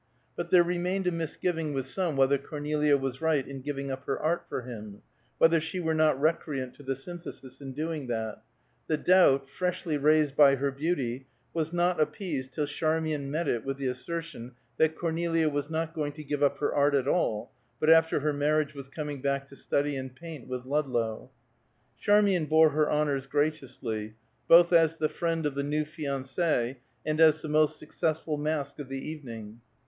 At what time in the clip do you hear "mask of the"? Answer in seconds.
28.39-29.07